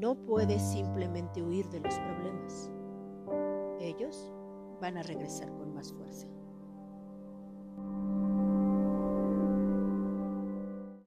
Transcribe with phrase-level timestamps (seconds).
[0.00, 2.70] No puedes simplemente huir de los problemas.
[3.80, 4.32] Ellos
[4.80, 6.26] van a regresar con más fuerza.